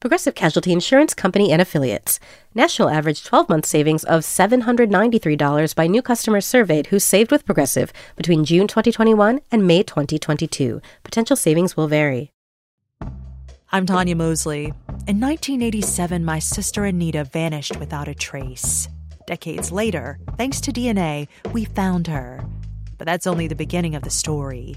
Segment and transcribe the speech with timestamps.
[0.00, 2.18] Progressive Casualty Insurance Company and Affiliates.
[2.54, 7.92] National average 12 month savings of $793 by new customers surveyed who saved with Progressive
[8.16, 10.80] between June 2021 and May 2022.
[11.04, 12.32] Potential savings will vary.
[13.72, 14.72] I'm Tanya Mosley.
[15.06, 18.88] In 1987, my sister Anita vanished without a trace.
[19.26, 22.42] Decades later, thanks to DNA, we found her.
[22.96, 24.76] But that's only the beginning of the story.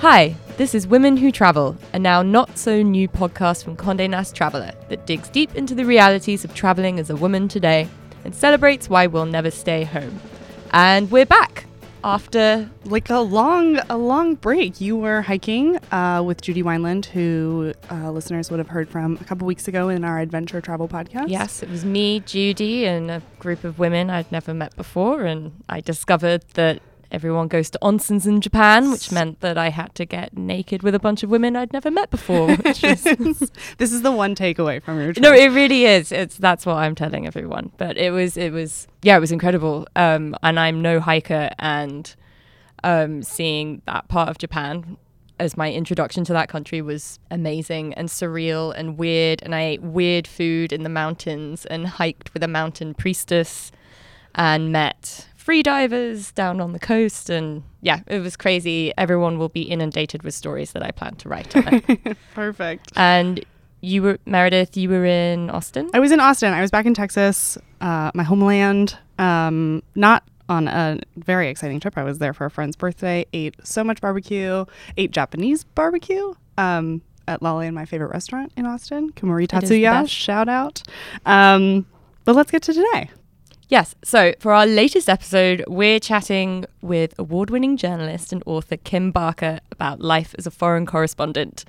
[0.00, 4.32] Hi, this is Women Who Travel, a now not so new podcast from Condé Nast
[4.32, 7.88] Traveler that digs deep into the realities of traveling as a woman today
[8.24, 10.20] and celebrates why we'll never stay home.
[10.70, 11.64] And we're back
[12.04, 14.80] after like a long a long break.
[14.80, 19.24] You were hiking uh, with Judy Wineland, who uh, listeners would have heard from a
[19.24, 21.28] couple weeks ago in our adventure travel podcast.
[21.28, 25.64] Yes, it was me, Judy, and a group of women I'd never met before, and
[25.68, 30.04] I discovered that everyone goes to onsens in Japan, which meant that I had to
[30.04, 32.54] get naked with a bunch of women I'd never met before.
[32.56, 33.02] Which was
[33.78, 35.22] this is the one takeaway from your trip.
[35.22, 36.12] no, it really is.
[36.12, 37.72] It's that's what I'm telling everyone.
[37.76, 39.86] But it was it was yeah, it was incredible.
[39.96, 42.14] Um, and I'm no hiker, and
[42.84, 44.96] um, seeing that part of Japan
[45.40, 49.42] as my introduction to that country was amazing and surreal and weird.
[49.42, 53.70] And I ate weird food in the mountains and hiked with a mountain priestess
[54.34, 57.30] and met free divers down on the coast.
[57.30, 58.92] And yeah, it was crazy.
[58.98, 61.54] Everyone will be inundated with stories that I plan to write.
[62.34, 62.92] Perfect.
[62.96, 63.42] and
[63.80, 65.88] you were, Meredith, you were in Austin?
[65.94, 66.52] I was in Austin.
[66.52, 68.98] I was back in Texas, uh, my homeland.
[69.18, 71.96] Um, not on a very exciting trip.
[71.96, 73.24] I was there for a friend's birthday.
[73.32, 74.66] Ate so much barbecue.
[74.98, 76.34] Ate Japanese barbecue.
[76.58, 80.06] Um, at Lale, my favorite restaurant in Austin, is Tatsuya.
[80.06, 80.82] Shout out.
[81.24, 81.86] Um,
[82.26, 83.08] but let's get to today.
[83.68, 83.94] Yes.
[84.02, 89.60] So for our latest episode, we're chatting with award winning journalist and author Kim Barker
[89.70, 91.66] about life as a foreign correspondent.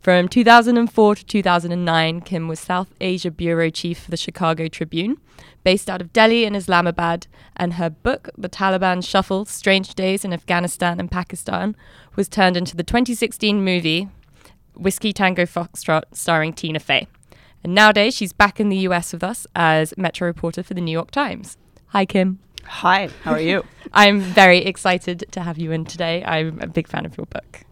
[0.00, 5.18] From 2004 to 2009, Kim was South Asia Bureau Chief for the Chicago Tribune,
[5.62, 10.32] based out of Delhi and Islamabad, and her book, The Taliban Shuffle Strange Days in
[10.32, 11.76] Afghanistan and Pakistan,
[12.16, 14.08] was turned into the 2016 movie
[14.74, 17.08] Whiskey Tango Foxtrot, starring Tina Fey.
[17.64, 20.92] And nowadays, she's back in the US with us as Metro reporter for the New
[20.92, 21.56] York Times.
[21.88, 22.38] Hi, Kim.
[22.64, 23.64] Hi, how are you?
[23.92, 26.24] I'm very excited to have you in today.
[26.24, 27.64] I'm a big fan of your book.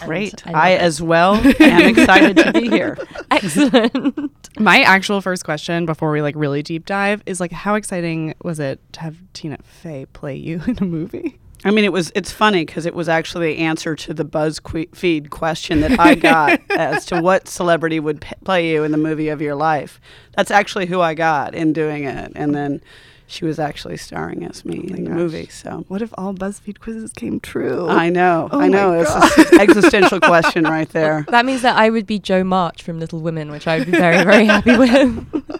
[0.00, 0.46] And Great.
[0.46, 2.96] I I, as well am excited to be here.
[3.30, 4.30] Excellent.
[4.58, 8.60] My actual first question before we like really deep dive is like, how exciting was
[8.60, 11.38] it to have Tina Fey play you in a movie?
[11.64, 12.10] I mean, it was.
[12.14, 16.60] It's funny because it was actually the answer to the BuzzFeed question that I got
[16.70, 20.00] as to what celebrity would p- play you in the movie of your life.
[20.36, 22.80] That's actually who I got in doing it, and then
[23.26, 25.16] she was actually starring as me oh in the gosh.
[25.18, 25.46] movie.
[25.48, 27.88] So What if all BuzzFeed quizzes came true?
[27.88, 28.90] I know, Oh I know.
[28.92, 31.24] my It's an existential question right there.
[31.28, 33.92] that means that I would be Jo March from Little Women, which I would be
[33.92, 35.59] very, very happy with.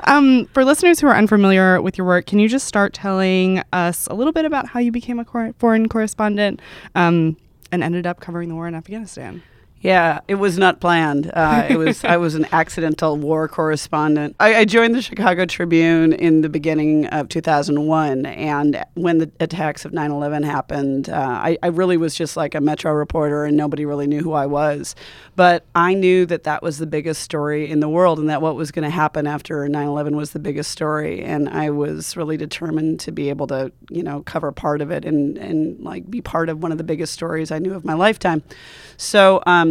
[0.00, 4.06] Um, for listeners who are unfamiliar with your work, can you just start telling us
[4.06, 6.60] a little bit about how you became a cor- foreign correspondent
[6.94, 7.36] um,
[7.72, 9.42] and ended up covering the war in Afghanistan?
[9.80, 11.30] Yeah, it was not planned.
[11.32, 14.34] Uh, it was I was an accidental war correspondent.
[14.40, 19.84] I, I joined the Chicago Tribune in the beginning of 2001, and when the attacks
[19.84, 23.84] of 9/11 happened, uh, I, I really was just like a Metro reporter, and nobody
[23.84, 24.96] really knew who I was.
[25.36, 28.56] But I knew that that was the biggest story in the world, and that what
[28.56, 31.22] was going to happen after 9/11 was the biggest story.
[31.22, 35.04] And I was really determined to be able to, you know, cover part of it
[35.04, 37.94] and and like be part of one of the biggest stories I knew of my
[37.94, 38.42] lifetime.
[38.96, 39.40] So.
[39.46, 39.67] Um,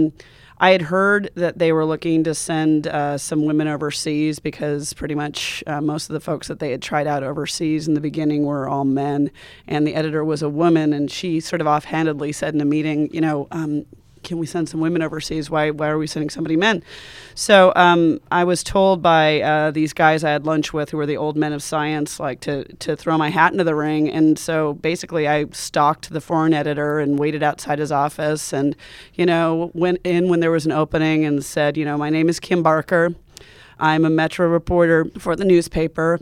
[0.60, 5.14] I had heard that they were looking to send uh, some women overseas because pretty
[5.14, 8.44] much uh, most of the folks that they had tried out overseas in the beginning
[8.44, 9.30] were all men,
[9.68, 13.14] and the editor was a woman, and she sort of offhandedly said in a meeting,
[13.14, 13.48] you know.
[13.52, 13.86] Um,
[14.28, 15.50] can we send some women overseas?
[15.50, 16.84] Why why are we sending somebody men?
[17.34, 21.06] So um, I was told by uh, these guys I had lunch with, who were
[21.06, 24.12] the old men of science, like to to throw my hat into the ring.
[24.12, 28.76] And so basically, I stalked the foreign editor and waited outside his office, and
[29.14, 32.28] you know went in when there was an opening and said, you know, my name
[32.28, 33.16] is Kim Barker.
[33.80, 36.20] I'm a Metro reporter for the newspaper.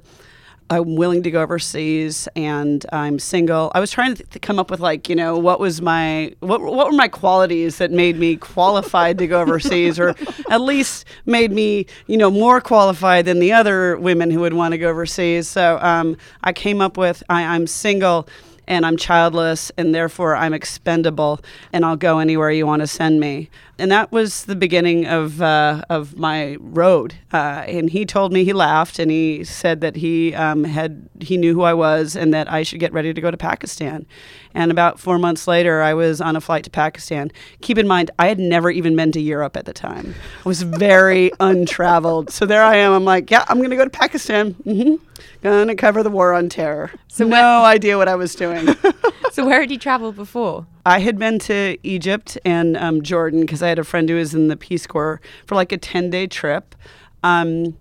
[0.70, 3.72] I'm willing to go overseas and I'm single.
[3.76, 6.34] I was trying to, th- to come up with like, you know, what was my
[6.40, 10.16] what what were my qualities that made me qualified to go overseas or
[10.50, 14.72] at least made me, you know, more qualified than the other women who would want
[14.72, 15.48] to go overseas.
[15.48, 18.28] So um, I came up with I, I'm single
[18.68, 21.40] and I'm childless, and therefore I'm expendable,
[21.72, 23.50] and I'll go anywhere you want to send me.
[23.78, 27.16] And that was the beginning of uh, of my road.
[27.34, 31.36] Uh, and he told me he laughed, and he said that he um, had he
[31.36, 34.06] knew who I was, and that I should get ready to go to Pakistan.
[34.54, 37.32] And about four months later, I was on a flight to Pakistan.
[37.60, 40.16] Keep in mind, I had never even been to Europe at the time.
[40.46, 42.30] I was very untraveled.
[42.30, 42.94] So there I am.
[42.94, 44.52] I'm like, yeah, I'm going to go to Pakistan.
[44.52, 44.96] hmm
[45.42, 46.92] Going to cover the war on terror.
[47.08, 48.68] So no idea what I was doing.
[49.36, 50.66] So where had you traveled before?
[50.86, 54.34] I had been to Egypt and um, Jordan because I had a friend who was
[54.34, 56.74] in the Peace Corps for like a 10 day trip.
[57.22, 57.78] Um,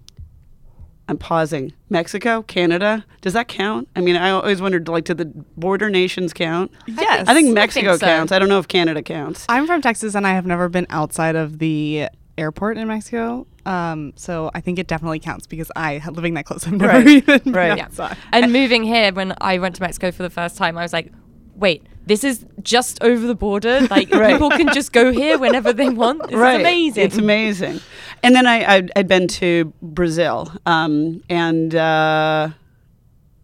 [1.09, 1.73] I'm pausing.
[1.91, 3.89] Mexico, Canada, does that count?
[3.95, 6.73] I mean, I always wondered, like, do the border nations count?
[6.89, 7.29] Yes.
[7.29, 8.05] I think Mexico so.
[8.05, 8.33] counts.
[8.33, 9.47] I don't know if Canada counts.
[9.49, 13.47] I'm from Texas and I have never been outside of the airport in Mexico.
[13.65, 17.07] Um, so I think it definitely counts because I, living that close, I've never Right.
[17.09, 17.77] even been Right.
[17.79, 17.85] Yeah.
[17.85, 18.17] outside.
[18.33, 21.13] And moving here, when I went to Mexico for the first time, I was like,
[21.57, 23.81] wait, this is just over the border.
[23.91, 24.33] Like Right.
[24.33, 26.23] people can just go here whenever they want.
[26.23, 27.03] This is amazing.
[27.05, 27.81] It's amazing.
[28.23, 32.51] And then I, I, I'd been to Brazil um, and uh,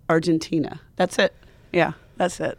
[0.09, 0.81] Argentina.
[0.97, 1.35] That's it.
[1.73, 2.59] Yeah, that's it.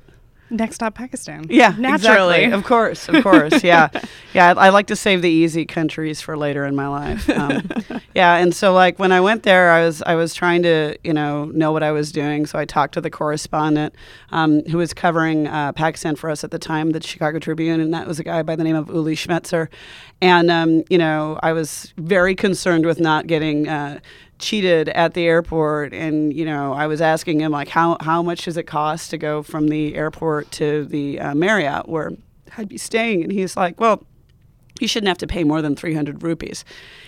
[0.52, 1.46] Next stop, Pakistan.
[1.50, 2.44] Yeah, naturally.
[2.44, 2.52] exactly.
[2.52, 3.64] Of course, of course.
[3.72, 3.90] Yeah,
[4.34, 4.54] yeah.
[4.54, 7.30] I, I like to save the easy countries for later in my life.
[7.30, 7.70] Um,
[8.16, 11.14] yeah, and so like when I went there, I was I was trying to you
[11.14, 12.46] know know what I was doing.
[12.46, 13.96] So I talked to the correspondent
[14.32, 17.94] um, who was covering uh, Pakistan for us at the time, the Chicago Tribune, and
[17.94, 19.70] that was a guy by the name of Uli Schmetzer.
[20.22, 23.70] And um, you know, I was very concerned with not getting.
[23.70, 24.00] Uh,
[24.42, 28.46] cheated at the airport and you know i was asking him like how, how much
[28.46, 32.12] does it cost to go from the airport to the uh, marriott where
[32.58, 33.24] i'd be staying?
[33.24, 34.04] And he's like well
[34.80, 36.66] you shouldn't have to pay more than 300 rupees.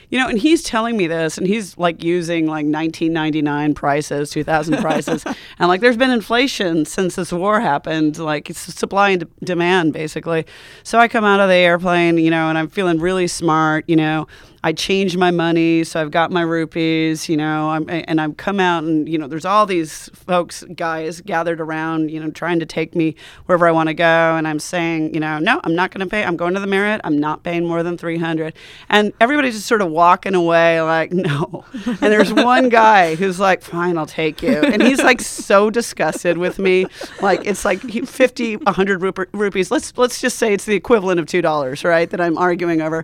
[0.10, 4.78] You know and he's telling me this and he's like using like 1999 prices 2000
[4.78, 5.26] prices.
[5.60, 8.20] And like there's been inflation since this war happened.
[8.20, 10.46] Like it's supply and de- demand basically.
[10.84, 13.96] So i come out of the airplane you know and i'm feeling really smart you
[13.96, 14.28] know
[14.66, 18.62] I changed my money, so I've got my rupees, you know, I'm, and I've come
[18.62, 22.66] out and, you know, there's all these folks, guys gathered around, you know, trying to
[22.66, 23.16] take me
[23.46, 24.04] wherever I want to go.
[24.06, 26.24] And I'm saying, you know, no, I'm not going to pay.
[26.24, 27.02] I'm going to the Marriott.
[27.04, 28.54] I'm not paying more than 300.
[28.88, 31.66] And everybody's just sort of walking away like, no.
[31.86, 34.62] And there's one guy who's like, fine, I'll take you.
[34.62, 36.86] And he's like so disgusted with me.
[37.22, 39.72] Like, it's like he- 50, 100 rupees.
[39.72, 42.10] Let's, let's just say it's the equivalent of $2, right?
[42.10, 43.04] That I'm arguing over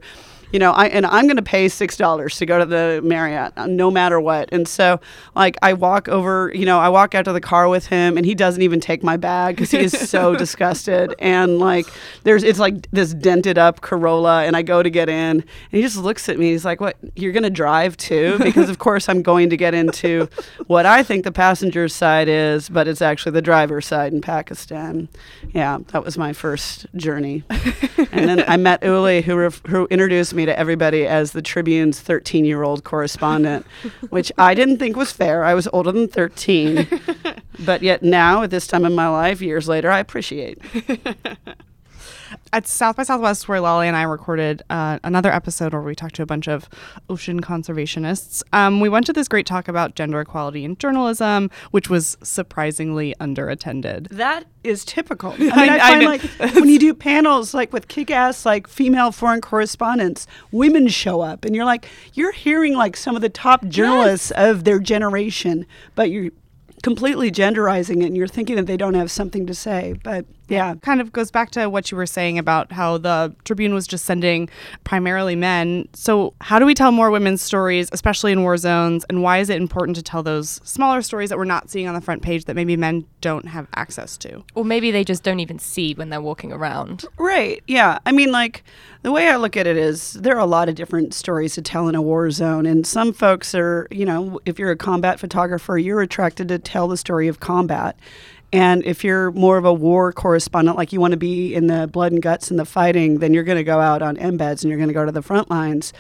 [0.52, 3.54] you know, I and I'm going to pay six dollars to go to the Marriott,
[3.56, 4.50] uh, no matter what.
[4.52, 5.00] And so,
[5.36, 8.26] like, I walk over, you know, I walk out to the car with him, and
[8.26, 11.14] he doesn't even take my bag because he is so disgusted.
[11.20, 11.86] And like,
[12.24, 15.82] there's it's like this dented up Corolla, and I go to get in, and he
[15.82, 16.52] just looks at me.
[16.52, 16.98] He's like, "What?
[17.16, 20.28] You're going to drive too?" Because of course I'm going to get into
[20.68, 25.10] what I think the passenger's side is, but it's actually the driver's side in Pakistan.
[25.54, 27.44] Yeah, that was my first journey.
[28.12, 32.00] and then I met Uli, who ref- who introduced me to everybody as the Tribune's
[32.00, 33.66] 13 year old correspondent,
[34.10, 35.44] which I didn't think was fair.
[35.44, 36.88] I was older than 13,
[37.66, 40.60] but yet now, at this time in my life, years later, I appreciate.
[42.54, 46.16] At South by Southwest, where Lale and I recorded uh, another episode where we talked
[46.16, 46.68] to a bunch of
[47.10, 51.90] ocean conservationists, um, we went to this great talk about gender equality in journalism, which
[51.90, 54.08] was surprisingly underattended.
[54.10, 55.32] That is typical.
[55.34, 56.08] I mean, I- I, I find know.
[56.08, 56.22] like
[56.56, 61.56] when you do panels like with kick-ass like female foreign correspondents, women show up, and
[61.56, 66.32] you're like, you're hearing like some of the top journalists of their generation, but you're
[66.84, 69.96] completely genderizing it, and you're thinking that they don't have something to say.
[70.04, 73.74] But yeah, kind of goes back to what you were saying about how the Tribune
[73.74, 74.50] was just sending
[74.84, 75.88] primarily men.
[75.94, 79.06] So, how do we tell more women's stories, especially in war zones?
[79.10, 81.94] And why is it important to tell those smaller stories that we're not seeing on
[81.94, 84.44] the front page that maybe men don't have access to?
[84.56, 87.06] Or maybe they just don't even see when they're walking around.
[87.18, 87.64] Right.
[87.68, 88.00] Yeah.
[88.06, 88.64] I mean, like,
[89.02, 91.62] the way I look at it is there are a lot of different stories to
[91.62, 92.66] tell in a war zone.
[92.66, 96.88] And some folks are, you know, if you're a combat photographer, you're attracted to tell
[96.88, 97.98] the story of combat.
[98.52, 101.88] And if you're more of a war correspondent, like you want to be in the
[101.88, 104.70] blood and guts and the fighting, then you're going to go out on embeds and
[104.70, 105.94] you're going to go to the front lines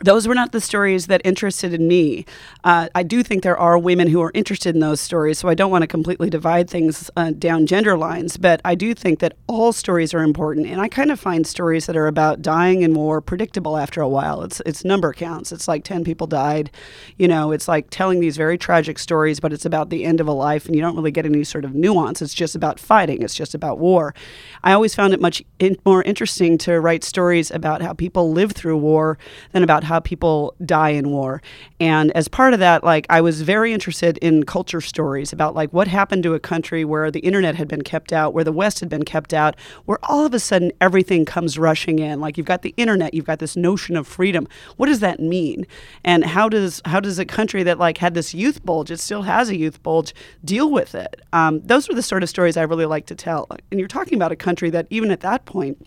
[0.00, 2.24] those were not the stories that interested in me.
[2.62, 5.54] Uh, I do think there are women who are interested in those stories, so I
[5.54, 9.36] don't want to completely divide things uh, down gender lines, but I do think that
[9.48, 10.66] all stories are important.
[10.66, 14.08] And I kind of find stories that are about dying in war predictable after a
[14.08, 14.42] while.
[14.42, 15.50] It's, it's number counts.
[15.50, 16.70] It's like 10 people died.
[17.16, 20.28] You know, it's like telling these very tragic stories, but it's about the end of
[20.28, 22.22] a life, and you don't really get any sort of nuance.
[22.22, 24.14] It's just about fighting, it's just about war.
[24.62, 28.52] I always found it much in- more interesting to write stories about how people live
[28.52, 29.18] through war
[29.52, 31.42] than about how people die in war.
[31.80, 35.72] And as part of that, like I was very interested in culture stories about like
[35.72, 38.80] what happened to a country where the internet had been kept out, where the West
[38.80, 42.20] had been kept out, where all of a sudden everything comes rushing in.
[42.20, 44.46] Like you've got the internet, you've got this notion of freedom.
[44.76, 45.66] What does that mean?
[46.04, 49.22] And how does how does a country that like had this youth bulge, it still
[49.22, 50.14] has a youth bulge,
[50.44, 51.22] deal with it?
[51.32, 53.48] Um, those were the sort of stories I really like to tell.
[53.70, 55.86] And you're talking about a country that even at that point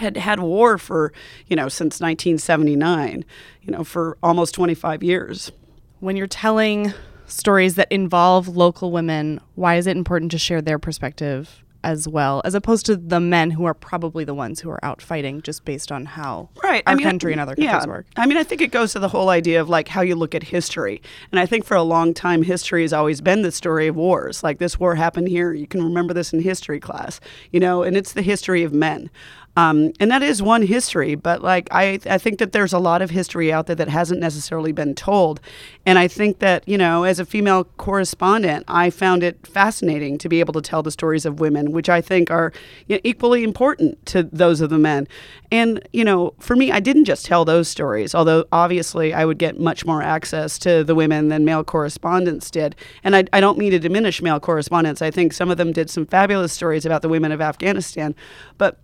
[0.00, 1.12] had had war for,
[1.46, 3.24] you know, since 1979,
[3.62, 5.52] you know, for almost 25 years.
[6.00, 6.92] When you're telling
[7.26, 12.42] stories that involve local women, why is it important to share their perspective as well,
[12.44, 15.64] as opposed to the men who are probably the ones who are out fighting just
[15.64, 16.82] based on how right.
[16.86, 17.86] our I mean, country and other countries yeah.
[17.86, 18.06] work.
[18.16, 20.34] I mean, I think it goes to the whole idea of like how you look
[20.34, 21.02] at history.
[21.32, 24.42] And I think for a long time, history has always been the story of wars.
[24.42, 25.52] Like this war happened here.
[25.52, 29.10] You can remember this in history class, you know, and it's the history of men.
[29.56, 33.02] Um, and that is one history, but like I, I think that there's a lot
[33.02, 35.40] of history out there that hasn't necessarily been told.
[35.84, 40.28] And I think that, you know, as a female correspondent, I found it fascinating to
[40.28, 42.52] be able to tell the stories of women, which I think are
[42.86, 45.08] you know, equally important to those of the men.
[45.50, 49.38] And, you know, for me, I didn't just tell those stories, although obviously I would
[49.38, 52.76] get much more access to the women than male correspondents did.
[53.02, 55.02] And I, I don't mean to diminish male correspondents.
[55.02, 58.14] I think some of them did some fabulous stories about the women of Afghanistan.
[58.56, 58.78] But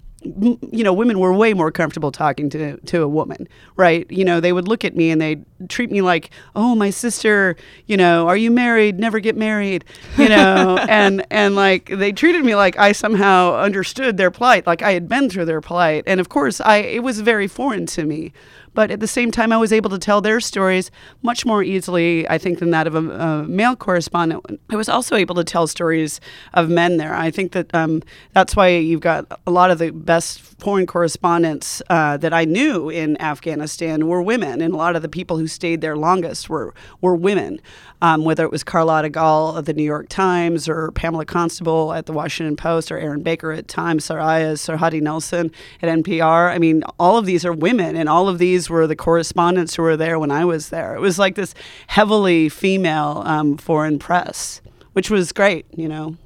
[0.73, 4.11] you know, women were way more comfortable talking to to a woman, right?
[4.11, 7.57] You know, they would look at me and they'd treat me like, "Oh, my sister,
[7.87, 8.99] you know, are you married?
[8.99, 9.85] Never get married."
[10.17, 14.83] You know, and and like they treated me like I somehow understood their plight, like
[14.83, 16.05] I had been through their plight.
[16.07, 18.33] And of course, I it was very foreign to me
[18.77, 20.91] but at the same time, I was able to tell their stories
[21.23, 24.45] much more easily, I think, than that of a, a male correspondent.
[24.69, 26.21] I was also able to tell stories
[26.53, 27.15] of men there.
[27.15, 28.03] I think that um,
[28.35, 32.89] that's why you've got a lot of the best foreign correspondents uh, that I knew
[32.89, 36.75] in Afghanistan were women, and a lot of the people who stayed there longest were
[37.01, 37.61] were women.
[38.03, 42.05] Um, whether it was Carlotta Gall of the New York Times or Pamela Constable at
[42.05, 46.51] the Washington Post or Aryn Baker at Times, Soraya Sarhaddi Nelson at NPR.
[46.51, 49.83] I mean, all of these are women, and all of these were the correspondents who
[49.83, 50.95] were there when I was there.
[50.95, 51.55] It was like this
[51.87, 54.61] heavily female um, foreign press,
[54.93, 56.17] which was great, you know.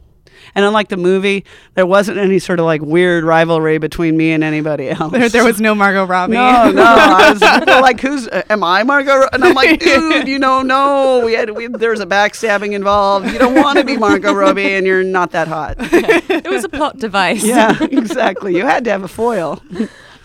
[0.54, 1.44] And unlike the movie,
[1.74, 5.12] there wasn't any sort of like weird rivalry between me and anybody else.
[5.12, 6.34] There, there was no Margot Robbie.
[6.34, 6.82] No, no.
[6.84, 8.28] I was like, "Who's?
[8.28, 11.22] Uh, am I Margot?" Ro-" And I'm like, "Dude, you know, no.
[11.24, 13.30] We had we, there's a backstabbing involved.
[13.30, 16.68] You don't want to be Margot Robbie, and you're not that hot." it was a
[16.68, 17.44] plot device.
[17.44, 18.56] yeah, exactly.
[18.56, 19.60] You had to have a foil.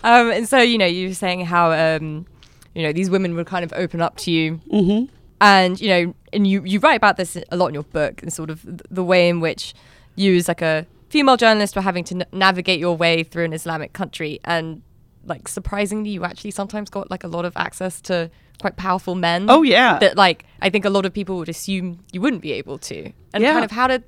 [0.05, 2.27] Um, and so, you know, you were saying how, um,
[2.75, 4.61] you know, these women would kind of open up to you.
[4.71, 5.11] Mm-hmm.
[5.41, 8.31] And, you know, and you, you write about this a lot in your book and
[8.31, 9.73] sort of the way in which
[10.15, 13.53] you, as like a female journalist, were having to n- navigate your way through an
[13.53, 14.39] Islamic country.
[14.45, 14.81] And,
[15.25, 18.29] like, surprisingly, you actually sometimes got, like, a lot of access to
[18.61, 19.47] quite powerful men.
[19.49, 19.99] Oh, yeah.
[19.99, 23.11] That, like, I think a lot of people would assume you wouldn't be able to.
[23.33, 23.53] And Yeah.
[23.53, 24.03] kind of how did,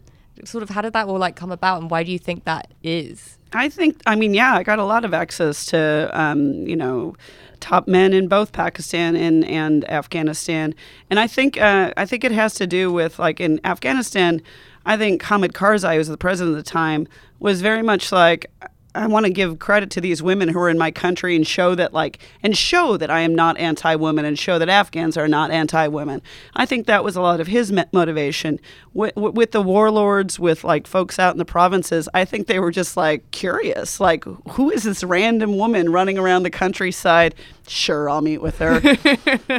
[0.46, 1.82] sort of, how did that all, like, come about?
[1.82, 3.38] And why do you think that is?
[3.54, 7.16] I think, I mean, yeah, I got a lot of access to, um, you know,
[7.60, 10.76] top men in both Pakistan and, and Afghanistan,
[11.10, 14.44] and I think uh, I think it has to do with like in Afghanistan,
[14.88, 17.08] I think Hamid Karzai, who was the president at the time,
[17.40, 18.50] was very much like.
[18.98, 21.76] I want to give credit to these women who are in my country and show
[21.76, 25.52] that like and show that I am not anti-women and show that Afghans are not
[25.52, 26.22] anti-women.
[26.56, 28.60] I think that was a lot of his motivation
[28.94, 32.10] with, with the warlords, with like folks out in the provinces.
[32.14, 36.44] I think they were just like curious, like who is this random woman running around
[36.44, 37.36] the countryside?
[37.68, 38.82] Sure, I'll meet with her.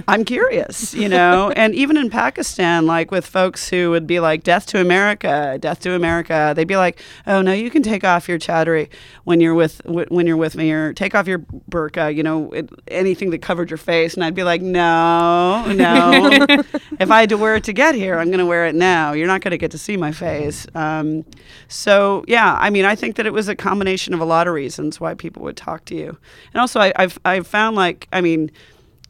[0.09, 1.50] I'm curious, you know.
[1.50, 5.80] And even in Pakistan, like with folks who would be like "Death to America, Death
[5.80, 8.88] to America," they'd be like, "Oh no, you can take off your chadri
[9.28, 12.70] when you're with when you're with me, or take off your burqa, you know, it,
[12.88, 16.30] anything that covered your face." And I'd be like, "No, no.
[16.99, 19.12] if I had to wear it to get here, I'm going to wear it now.
[19.12, 21.26] You're not going to get to see my face." Um,
[21.68, 24.54] so yeah, I mean, I think that it was a combination of a lot of
[24.54, 26.16] reasons why people would talk to you,
[26.54, 28.50] and also I, I've I've found like I mean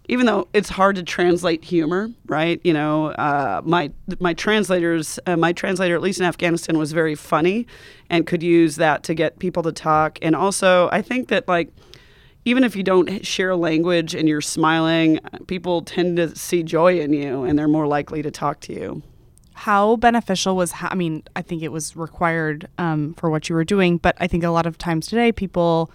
[0.09, 2.61] even though it's hard to translate humor, right?
[2.65, 7.15] You know, uh, my my translators, uh, my translator, at least in Afghanistan, was very
[7.15, 7.67] funny,
[8.11, 10.19] and could use that to get people to talk.
[10.23, 11.71] And also, I think that like
[12.45, 17.13] even if you don't share language and you're smiling, people tend to see joy in
[17.13, 19.03] you, and they're more likely to talk to you.
[19.53, 20.73] How beneficial was?
[20.81, 24.29] I mean, I think it was required um, for what you were doing, but I
[24.29, 25.91] think a lot of times today people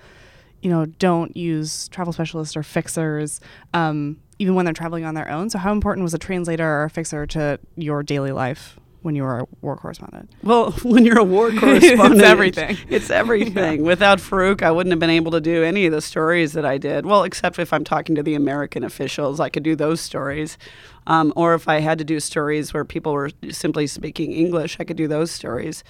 [0.63, 3.41] you know, don't use travel specialists or fixers,
[3.73, 5.49] um, even when they're traveling on their own.
[5.49, 9.23] So, how important was a translator or a fixer to your daily life when you
[9.23, 10.31] were a war correspondent?
[10.41, 12.77] Well, when you're a war correspondent, it's everything.
[12.89, 13.79] It's everything.
[13.81, 13.85] yeah.
[13.87, 16.77] Without Farouk, I wouldn't have been able to do any of the stories that I
[16.77, 17.05] did.
[17.05, 20.57] Well, except if I'm talking to the American officials, I could do those stories.
[21.05, 24.85] Um, or if I had to do stories where people were simply speaking English, I
[24.85, 25.83] could do those stories.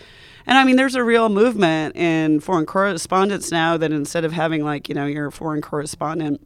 [0.45, 4.63] And I mean, there's a real movement in foreign correspondence now that instead of having
[4.63, 6.41] like, you know, your foreign correspondent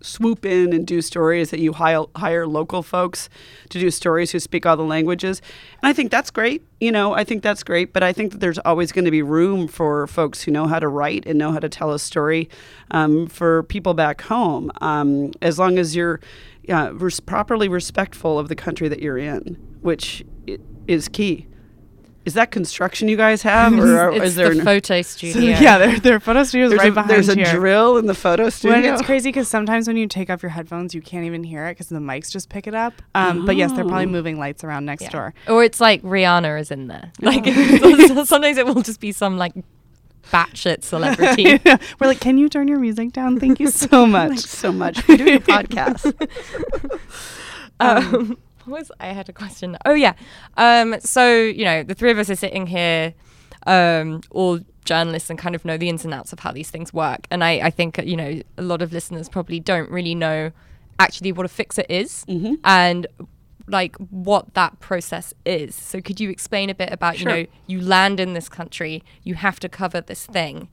[0.00, 3.28] swoop in and do stories that you hire, hire local folks
[3.70, 5.42] to do stories who speak all the languages.
[5.82, 6.62] And I think that's great.
[6.80, 7.92] You know, I think that's great.
[7.92, 10.78] But I think that there's always going to be room for folks who know how
[10.78, 12.48] to write and know how to tell a story
[12.90, 16.20] um, for people back home, um, as long as you're
[16.68, 20.24] uh, res- properly respectful of the country that you're in, which
[20.86, 21.46] is key.
[22.28, 25.40] Is that construction you guys have, or it's is there the photo studio?
[25.58, 27.46] yeah, their, their photo studio is right a, behind There's here.
[27.46, 28.82] a drill in the photo studio.
[28.82, 31.66] When it's crazy because sometimes when you take off your headphones, you can't even hear
[31.68, 32.92] it because the mics just pick it up.
[33.14, 33.46] Um, oh.
[33.46, 34.10] But yes, they're probably oh.
[34.10, 35.08] moving lights around next yeah.
[35.08, 35.34] door.
[35.48, 37.12] Or it's like Rihanna is in there.
[37.22, 37.46] Like
[38.26, 39.54] sometimes it will just be some like
[40.30, 41.58] batshit celebrity.
[41.98, 43.40] We're like, can you turn your music down?
[43.40, 44.28] Thank you so much.
[44.28, 46.28] Thanks so much for doing a podcast.
[47.80, 49.76] um, um was I had a question.
[49.84, 50.14] Oh yeah.
[50.56, 53.14] Um, so you know, the three of us are sitting here,
[53.66, 56.92] um, all journalists and kind of know the ins and outs of how these things
[56.92, 57.26] work.
[57.30, 60.50] And I, I think you know a lot of listeners probably don't really know
[60.98, 62.54] actually what a fixer is mm-hmm.
[62.64, 63.06] and
[63.68, 65.74] like what that process is.
[65.74, 67.30] So could you explain a bit about sure.
[67.30, 70.68] you know you land in this country, you have to cover this thing.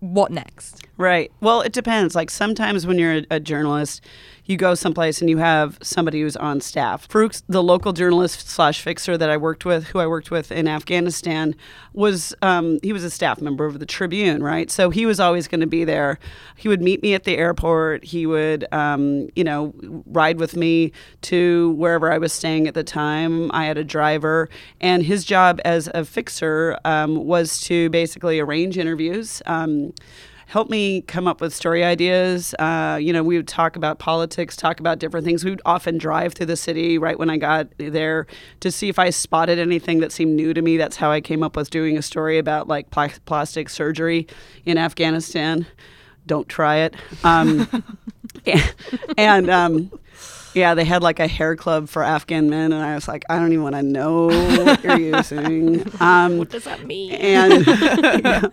[0.00, 0.86] What next?
[0.98, 1.32] Right.
[1.40, 2.14] Well, it depends.
[2.14, 4.02] Like sometimes when you're a, a journalist,
[4.46, 7.08] you go someplace and you have somebody who's on staff.
[7.08, 10.68] Farouk, the local journalist slash fixer that I worked with, who I worked with in
[10.68, 11.54] Afghanistan,
[11.92, 14.70] was um, he was a staff member of the Tribune, right?
[14.70, 16.18] So he was always going to be there.
[16.56, 18.04] He would meet me at the airport.
[18.04, 19.72] He would, um, you know,
[20.06, 23.50] ride with me to wherever I was staying at the time.
[23.52, 28.76] I had a driver, and his job as a fixer um, was to basically arrange
[28.76, 29.40] interviews.
[29.46, 29.94] Um,
[30.46, 32.54] help me come up with story ideas.
[32.58, 35.44] Uh, you know, we would talk about politics, talk about different things.
[35.44, 38.26] We would often drive through the city right when I got there
[38.60, 40.76] to see if I spotted anything that seemed new to me.
[40.76, 44.26] That's how I came up with doing a story about like pl- plastic surgery
[44.64, 45.66] in Afghanistan.
[46.26, 46.94] Don't try it.
[47.22, 47.84] Um,
[49.18, 49.90] and, um,
[50.54, 53.38] yeah, they had like a hair club for Afghan men, and I was like, I
[53.38, 55.84] don't even want to know what you're using.
[56.00, 57.12] Um, what does that mean?
[57.12, 57.66] And
[58.24, 58.48] yeah.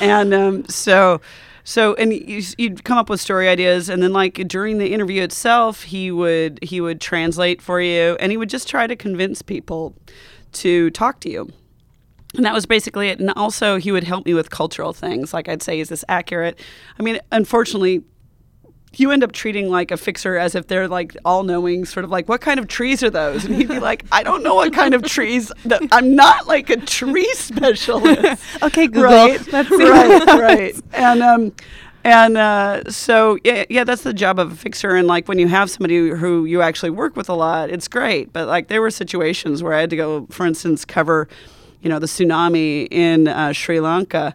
[0.00, 1.20] and um, so.
[1.62, 5.82] So and you'd come up with story ideas, and then like during the interview itself,
[5.82, 9.94] he would he would translate for you, and he would just try to convince people
[10.52, 11.52] to talk to you.
[12.34, 13.20] And that was basically it.
[13.20, 15.34] And also, he would help me with cultural things.
[15.34, 16.58] Like I'd say, is this accurate?
[16.98, 18.02] I mean, unfortunately,
[18.96, 22.10] you end up treating like a fixer as if they're like all knowing, sort of
[22.10, 23.44] like, what kind of trees are those?
[23.44, 25.52] And he'd be like, I don't know what kind of trees.
[25.64, 28.42] That, I'm not like a tree specialist.
[28.62, 29.10] okay, Google.
[29.10, 30.80] Right, right, right.
[30.92, 31.52] And um,
[32.02, 34.96] and uh, so yeah, yeah, that's the job of a fixer.
[34.96, 38.32] And like when you have somebody who you actually work with a lot, it's great.
[38.32, 41.28] But like there were situations where I had to go, for instance, cover,
[41.82, 44.34] you know, the tsunami in uh, Sri Lanka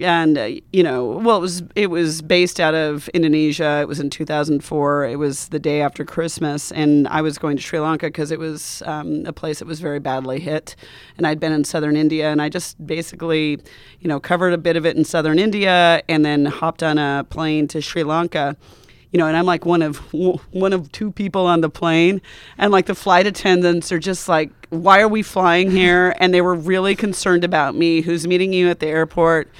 [0.00, 4.00] and uh, you know well it was it was based out of indonesia it was
[4.00, 8.06] in 2004 it was the day after christmas and i was going to sri lanka
[8.06, 10.76] because it was um, a place that was very badly hit
[11.16, 13.58] and i'd been in southern india and i just basically
[14.00, 17.26] you know covered a bit of it in southern india and then hopped on a
[17.28, 18.56] plane to sri lanka
[19.10, 22.20] you know, and I'm like one of one of two people on the plane,
[22.58, 26.42] and like the flight attendants are just like, "Why are we flying here?" And they
[26.42, 28.02] were really concerned about me.
[28.02, 29.50] Who's meeting you at the airport?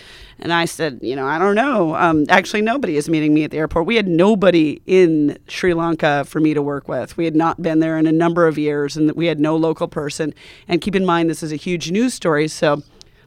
[0.41, 1.97] And I said, you know, I don't know.
[1.97, 3.87] Um, actually, nobody is meeting me at the airport.
[3.87, 7.17] We had nobody in Sri Lanka for me to work with.
[7.17, 9.89] We had not been there in a number of years, and we had no local
[9.89, 10.33] person.
[10.69, 12.83] And keep in mind, this is a huge news story, so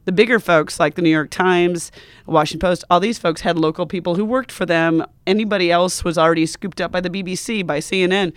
[0.05, 1.91] the bigger folks like the New York Times,
[2.25, 5.05] Washington Post, all these folks had local people who worked for them.
[5.27, 8.33] Anybody else was already scooped up by the BBC, by CNN.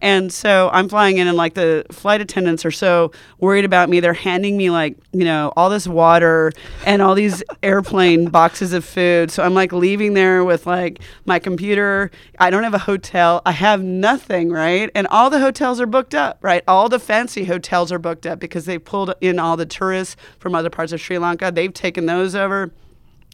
[0.00, 4.00] And so I'm flying in, and like the flight attendants are so worried about me.
[4.00, 6.52] They're handing me like, you know, all this water
[6.86, 9.30] and all these airplane boxes of food.
[9.30, 12.10] So I'm like leaving there with like my computer.
[12.38, 13.42] I don't have a hotel.
[13.44, 14.90] I have nothing, right?
[14.94, 16.62] And all the hotels are booked up, right?
[16.68, 20.54] All the fancy hotels are booked up because they pulled in all the tourists from
[20.54, 21.50] other parts of Sri Lanka.
[21.52, 22.72] They've taken those over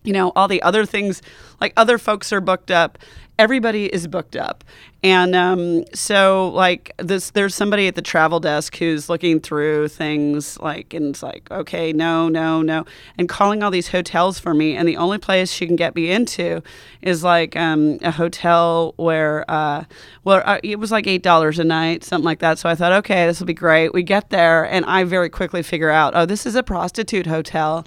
[0.05, 1.23] you know, all the other things,
[1.61, 2.99] like other folks are booked up.
[3.39, 4.63] Everybody is booked up.
[5.05, 10.59] And um, so, like, this, there's somebody at the travel desk who's looking through things,
[10.61, 12.87] like, and it's like, okay, no, no, no,
[13.19, 14.75] and calling all these hotels for me.
[14.77, 16.63] And the only place she can get me into
[17.03, 19.85] is like um, a hotel where, uh,
[20.25, 22.59] well, uh, it was like $8 a night, something like that.
[22.59, 23.93] So I thought, okay, this will be great.
[23.93, 27.85] We get there, and I very quickly figure out, oh, this is a prostitute hotel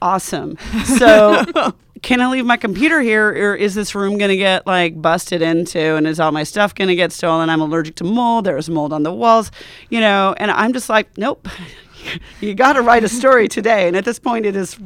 [0.00, 0.56] awesome.
[0.84, 1.44] So,
[2.02, 5.42] can I leave my computer here, or is this room going to get like busted
[5.42, 7.50] into, and is all my stuff going to get stolen?
[7.50, 8.44] I'm allergic to mold.
[8.44, 9.50] There's mold on the walls,
[9.90, 11.48] you know, and I'm just like, nope.
[12.40, 13.88] you got to write a story today.
[13.88, 14.78] And at this point, it is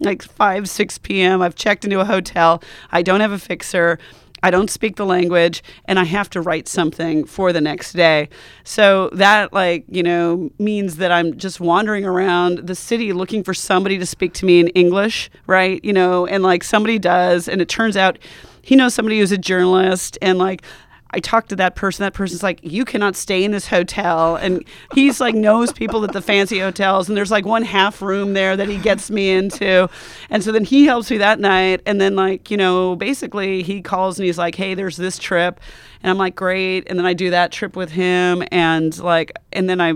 [0.00, 1.42] like 5, 6 p.m.
[1.42, 2.62] I've checked into a hotel.
[2.90, 3.98] I don't have a fixer.
[4.42, 8.28] I don't speak the language and I have to write something for the next day.
[8.64, 13.54] So that like, you know, means that I'm just wandering around the city looking for
[13.54, 15.82] somebody to speak to me in English, right?
[15.84, 18.18] You know, and like somebody does and it turns out
[18.62, 20.62] he knows somebody who's a journalist and like
[21.10, 22.02] I talked to that person.
[22.02, 24.36] That person's like, you cannot stay in this hotel.
[24.36, 27.08] And he's like, knows people at the fancy hotels.
[27.08, 29.88] And there's like one half room there that he gets me into.
[30.30, 31.80] And so then he helps me that night.
[31.86, 35.60] And then, like, you know, basically he calls and he's like, hey, there's this trip.
[36.06, 36.84] And I'm like, great.
[36.86, 38.44] And then I do that trip with him.
[38.52, 39.94] And like, and then I,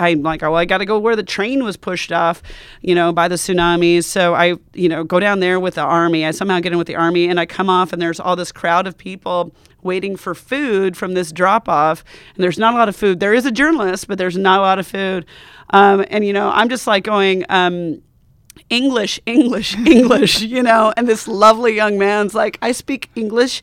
[0.00, 2.42] I'm like, oh, I got to go where the train was pushed off,
[2.80, 4.02] you know, by the tsunamis.
[4.02, 6.26] So I, you know, go down there with the army.
[6.26, 8.50] I somehow get in with the army and I come off and there's all this
[8.50, 12.02] crowd of people waiting for food from this drop off.
[12.34, 13.20] And there's not a lot of food.
[13.20, 15.24] There is a journalist, but there's not a lot of food.
[15.70, 18.02] Um, and, you know, I'm just like going, um,
[18.70, 23.62] English, English, English, you know, and this lovely young man's like, I speak English.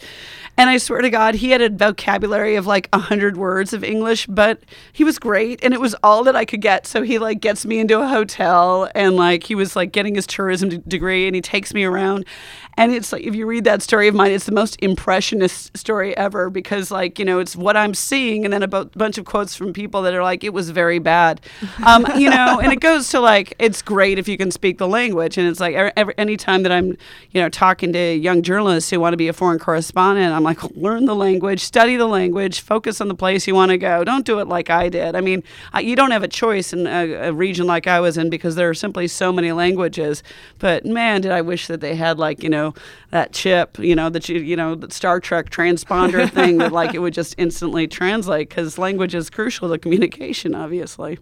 [0.61, 3.83] And I swear to God, he had a vocabulary of like a hundred words of
[3.83, 4.59] English, but
[4.93, 6.85] he was great, and it was all that I could get.
[6.85, 10.27] So he like gets me into a hotel, and like he was like getting his
[10.27, 12.25] tourism d- degree, and he takes me around,
[12.77, 16.15] and it's like if you read that story of mine, it's the most impressionist story
[16.15, 19.25] ever because like you know it's what I'm seeing, and then a b- bunch of
[19.25, 21.41] quotes from people that are like it was very bad,
[21.87, 24.87] um, you know, and it goes to like it's great if you can speak the
[24.87, 26.97] language, and it's like every, every anytime that I'm
[27.31, 30.50] you know talking to young journalists who want to be a foreign correspondent, I'm like
[30.75, 34.03] learn the language, study the language, focus on the place you want to go.
[34.03, 35.15] Don't do it like I did.
[35.15, 35.43] I mean,
[35.81, 38.69] you don't have a choice in a, a region like I was in because there
[38.69, 40.23] are simply so many languages.
[40.59, 42.73] But man, did I wish that they had like you know
[43.11, 46.93] that chip, you know that you you know the Star Trek transponder thing that like
[46.93, 51.19] it would just instantly translate because language is crucial to communication, obviously.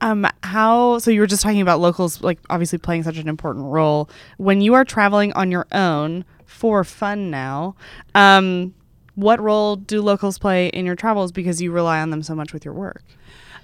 [0.00, 3.64] Um, how so you were just talking about locals like obviously playing such an important
[3.66, 4.10] role.
[4.36, 7.74] When you are traveling on your own for fun now,
[8.14, 8.74] um,
[9.14, 12.52] what role do locals play in your travels because you rely on them so much
[12.52, 13.02] with your work?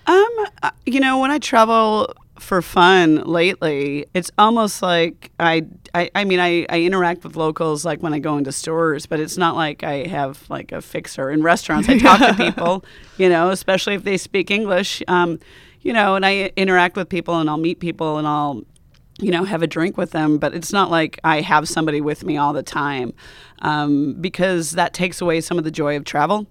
[0.06, 0.28] Um,
[0.62, 5.64] uh, you know, when I travel for fun lately, it's almost like I,
[5.94, 9.20] I, I mean, I, I interact with locals like when I go into stores, but
[9.20, 11.88] it's not like I have like a fixer in restaurants.
[11.88, 12.84] I talk to people,
[13.16, 15.38] you know, especially if they speak English, um,
[15.82, 18.62] you know, and I interact with people and I'll meet people and I'll,
[19.22, 22.24] you know, have a drink with them, but it's not like I have somebody with
[22.24, 23.14] me all the time
[23.60, 26.48] um, because that takes away some of the joy of travel.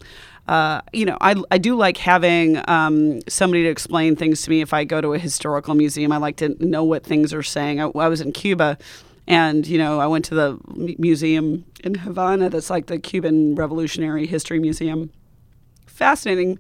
[0.48, 4.62] Uh, you know, I, I do like having um, somebody to explain things to me
[4.62, 6.14] if I go to a historical museum.
[6.14, 7.82] I like to know what things are saying.
[7.82, 8.78] I, I was in Cuba
[9.28, 10.58] and, you know, I went to the
[10.98, 15.12] museum in Havana that's like the Cuban Revolutionary History Museum.
[15.86, 16.58] Fascinating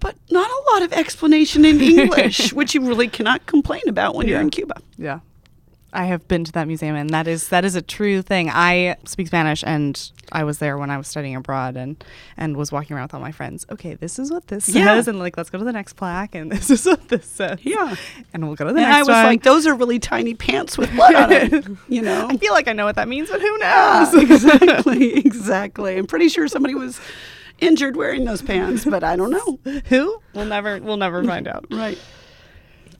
[0.00, 4.26] but not a lot of explanation in English, which you really cannot complain about when
[4.26, 4.34] yeah.
[4.34, 4.80] you're in Cuba.
[4.96, 5.20] Yeah.
[5.92, 8.50] I have been to that museum, and that is that is a true thing.
[8.50, 12.02] I speak Spanish, and I was there when I was studying abroad, and
[12.36, 13.64] and was walking around with all my friends.
[13.70, 14.84] Okay, this is what this yeah.
[14.84, 17.58] says, and like let's go to the next plaque, and this is what this says.
[17.62, 17.94] Yeah,
[18.34, 18.96] and we'll go to the and next.
[18.96, 19.24] I was one.
[19.24, 21.78] like, those are really tiny pants with blood on them.
[21.88, 24.14] You know, I feel like I know what that means, but who knows?
[24.14, 25.96] Yeah, exactly, exactly.
[25.96, 27.00] I'm pretty sure somebody was
[27.60, 30.20] injured wearing those pants, but I don't know who.
[30.34, 31.64] We'll never we'll never find out.
[31.70, 31.98] Right.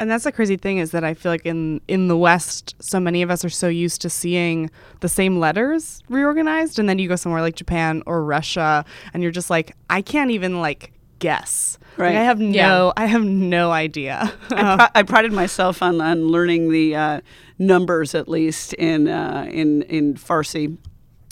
[0.01, 3.01] And that's the crazy thing is that I feel like in in the West, so
[3.01, 7.09] many of us are so used to seeing the same letters reorganized, and then you
[7.09, 11.79] go somewhere like Japan or Russia, and you're just like, I can't even like guess.
[11.97, 12.15] Right.
[12.15, 12.93] Like, I have no, yeah.
[12.97, 14.33] I have no idea.
[14.51, 17.21] I, pr- I, prided myself on, on learning the uh,
[17.59, 20.77] numbers at least in uh, in in Farsi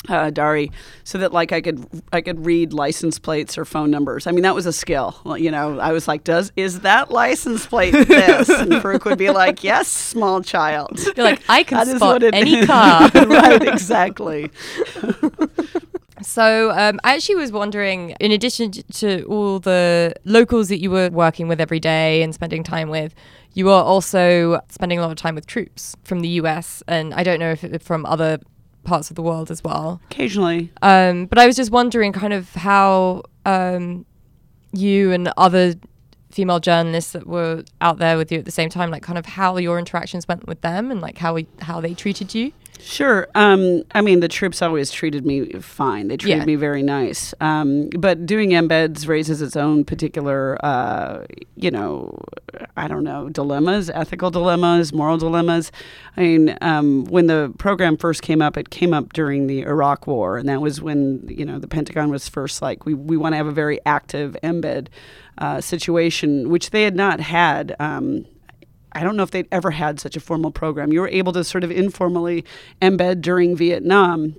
[0.09, 0.71] uh, Dari,
[1.05, 4.27] so that like I could I could read license plates or phone numbers.
[4.27, 5.21] I mean, that was a skill.
[5.25, 9.19] Well, you know, I was like, "Does is that license plate this?" And Farouk would
[9.19, 13.09] be like, "Yes, small child." You're like, I can That spot it- any car.
[13.15, 14.51] right, exactly.
[16.23, 21.11] So um, I actually was wondering, in addition to all the locals that you were
[21.11, 23.15] working with every day and spending time with,
[23.53, 27.23] you are also spending a lot of time with troops from the US, and I
[27.23, 28.39] don't know if it, from other
[28.87, 30.01] parts of the world as well.
[30.11, 34.07] Occasionally, Um, but I was just wondering, kind of how um,
[34.73, 35.75] you and other
[36.31, 39.27] female journalists that were out there with you at the same time, like kind of
[39.27, 42.53] how your interactions went with them, and like how we, how they treated you.
[42.81, 43.27] Sure.
[43.35, 46.09] Um, I mean, the troops always treated me fine.
[46.09, 46.45] They treated Yeah.
[46.45, 47.35] me very nice.
[47.41, 51.25] Um, but doing embeds raises its own particular, uh,
[51.57, 52.17] you know,
[52.77, 55.73] I don't know, dilemmas, ethical dilemmas, moral dilemmas.
[56.17, 60.07] I mean, um, when the program first came up, it came up during the Iraq
[60.07, 63.33] War, and that was when you know the Pentagon was first like, we we want
[63.33, 64.89] to have a very active embed
[65.39, 67.75] uh, situation, which they had not had.
[67.81, 68.27] Um,
[68.97, 70.93] I don't know if they'd ever had such a formal program.
[70.93, 72.45] You were able to sort of informally
[72.81, 74.37] embed during Vietnam,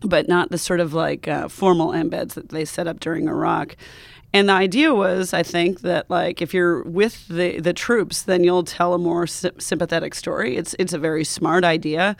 [0.00, 3.76] but not the sort of like uh, formal embeds that they set up during Iraq.
[4.32, 8.44] And the idea was, I think, that like if you're with the, the troops, then
[8.44, 10.56] you'll tell a more sy- sympathetic story.
[10.56, 12.14] It's it's a very smart idea,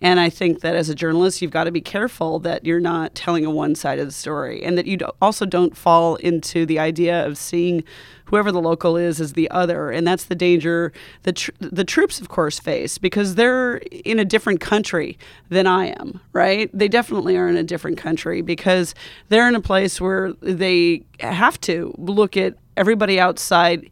[0.00, 3.14] and I think that as a journalist, you've got to be careful that you're not
[3.14, 7.84] telling a one-sided story, and that you also don't fall into the idea of seeing
[8.30, 10.92] whoever the local is is the other, and that's the danger
[11.24, 15.86] the tr- the troops, of course, face because they're in a different country than I
[15.86, 16.20] am.
[16.32, 16.70] Right?
[16.72, 18.94] They definitely are in a different country because
[19.28, 23.90] they're in a place where they have to look at everybody outside.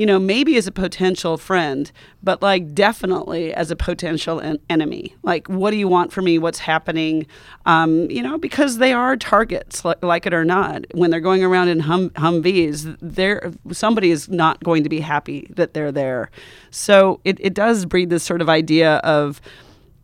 [0.00, 5.14] You know, maybe as a potential friend, but like definitely as a potential en- enemy.
[5.22, 6.38] Like, what do you want from me?
[6.38, 7.26] What's happening?
[7.66, 10.86] Um, you know, because they are targets, like, like it or not.
[10.94, 15.46] When they're going around in hum- Humvees, they're, somebody is not going to be happy
[15.50, 16.30] that they're there.
[16.70, 19.42] So it, it does breed this sort of idea of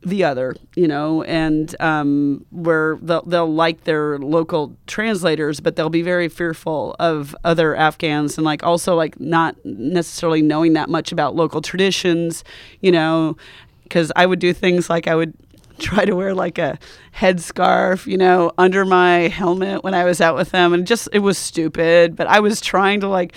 [0.07, 5.91] the other, you know, and um, where they'll, they'll like their local translators, but they'll
[5.91, 11.11] be very fearful of other Afghans and like also like not necessarily knowing that much
[11.11, 12.45] about local traditions,
[12.81, 13.37] you know,
[13.83, 15.35] because I would do things like I would
[15.79, 16.79] try to wear like a
[17.13, 21.19] headscarf, you know, under my helmet when I was out with them, and just it
[21.19, 23.35] was stupid, but I was trying to like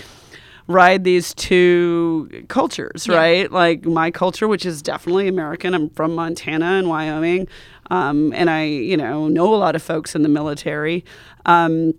[0.70, 3.16] ride these two cultures, Yeah.
[3.16, 3.52] right?
[3.52, 5.74] Like my culture, which is definitely American.
[5.74, 7.48] I'm from Montana and Wyoming,
[7.90, 11.04] um, and I, you know, know a lot of folks in the military.
[11.46, 11.94] Um,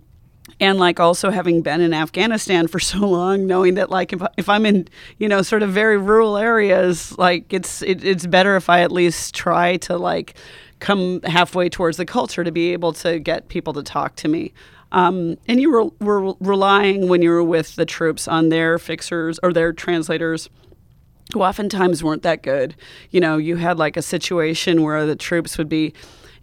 [0.60, 4.48] and like also having been in Afghanistan for so long, knowing that like if, if
[4.48, 8.68] I'm in you know sort of very rural areas, like it's it, it's better if
[8.70, 10.34] I at least try to like
[10.80, 14.52] come halfway towards the culture to be able to get people to talk to me.
[14.92, 19.40] Um, and you were, were relying when you were with the troops on their fixers
[19.42, 20.48] or their translators
[21.32, 22.76] who oftentimes weren't that good.
[23.10, 25.94] You know, you had like a situation where the troops would be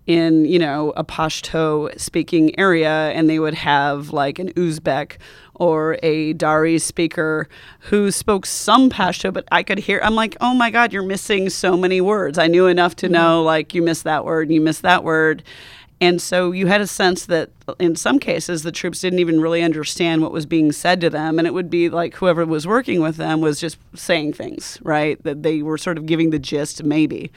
[0.08, 5.18] in, you know, a Pashto speaking area and they would have like an Uzbek
[5.54, 7.48] or a Dari speaker
[7.82, 11.50] who spoke some Pashto, but I could hear, I'm like, oh my God, you're missing
[11.50, 12.40] so many words.
[12.40, 15.44] I knew enough to know like you missed that word and you missed that word.
[16.02, 19.62] And so you had a sense that in some cases the troops didn't even really
[19.62, 21.38] understand what was being said to them.
[21.38, 25.22] And it would be like whoever was working with them was just saying things, right?
[25.24, 27.32] That they were sort of giving the gist, maybe,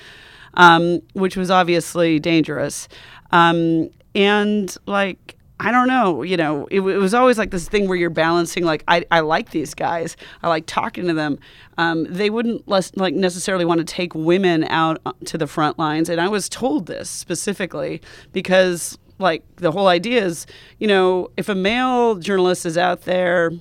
[0.55, 2.89] um, which was obviously dangerous.
[3.33, 7.87] Um, and like, I don't know, you know, it, it was always like this thing
[7.87, 10.17] where you're balancing, like, I, I like these guys.
[10.43, 11.39] I like talking to them.
[11.79, 15.79] Um, they wouldn't less, like necessarily want to take women out uh, to the front
[15.79, 16.09] lines.
[16.09, 20.47] And I was told this specifically because, like, the whole idea is,
[20.81, 23.53] you know, if a male journalist is out there,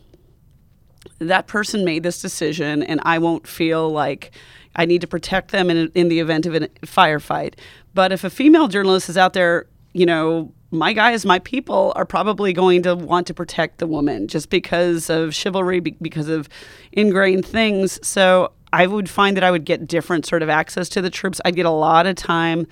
[1.19, 4.31] that person made this decision and I won't feel like
[4.75, 7.59] I need to protect them in, in the event of a firefight.
[7.93, 12.05] But if a female journalist is out there, you know, my guys, my people are
[12.05, 16.47] probably going to want to protect the woman just because of chivalry, because of
[16.93, 17.99] ingrained things.
[18.07, 21.41] So I would find that I would get different sort of access to the troops.
[21.43, 22.67] I'd get a lot of time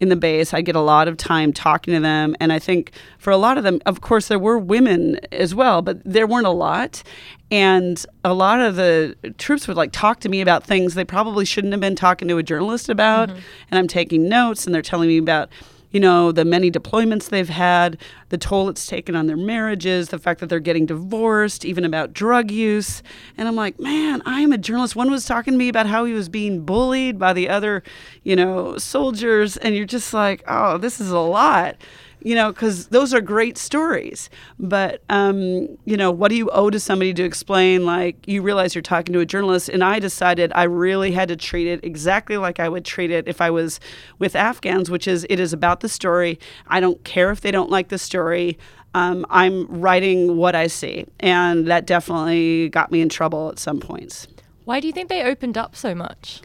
[0.00, 0.52] in the base.
[0.52, 2.34] I'd get a lot of time talking to them.
[2.40, 5.80] And I think for a lot of them, of course, there were women as well,
[5.80, 7.04] but there weren't a lot.
[7.52, 11.44] And a lot of the troops would like talk to me about things they probably
[11.44, 13.28] shouldn't have been talking to a journalist about.
[13.28, 13.38] Mm-hmm.
[13.70, 15.50] And I'm taking notes and they're telling me about,
[15.94, 17.96] you know, the many deployments they've had,
[18.30, 22.12] the toll it's taken on their marriages, the fact that they're getting divorced, even about
[22.12, 23.00] drug use.
[23.38, 24.96] And I'm like, man, I'm a journalist.
[24.96, 27.84] One was talking to me about how he was being bullied by the other,
[28.24, 29.56] you know, soldiers.
[29.56, 31.76] And you're just like, oh, this is a lot
[32.24, 34.30] you know, because those are great stories.
[34.58, 37.84] But, um, you know, what do you owe to somebody to explain?
[37.84, 39.68] Like, you realize you're talking to a journalist.
[39.68, 43.28] And I decided I really had to treat it exactly like I would treat it
[43.28, 43.78] if I was
[44.18, 46.40] with Afghans, which is it is about the story.
[46.66, 48.58] I don't care if they don't like the story.
[48.94, 51.06] Um, I'm writing what I see.
[51.20, 54.26] And that definitely got me in trouble at some points.
[54.64, 56.40] Why do you think they opened up so much?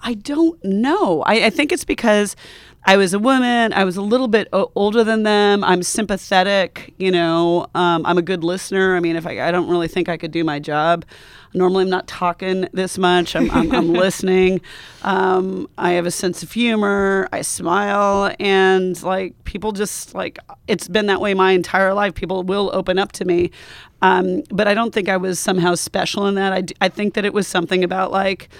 [0.00, 1.22] I don't know.
[1.22, 2.36] I, I think it's because
[2.84, 3.72] I was a woman.
[3.72, 5.64] I was a little bit o- older than them.
[5.64, 6.94] I'm sympathetic.
[6.98, 8.96] You know, um, I'm a good listener.
[8.96, 11.04] I mean, if I, I don't really think I could do my job.
[11.54, 13.34] Normally, I'm not talking this much.
[13.34, 14.60] I'm, I'm, I'm listening.
[15.02, 17.28] Um, I have a sense of humor.
[17.32, 22.14] I smile, and like people just like it's been that way my entire life.
[22.14, 23.50] People will open up to me,
[24.02, 26.52] um, but I don't think I was somehow special in that.
[26.52, 28.50] I, d- I think that it was something about like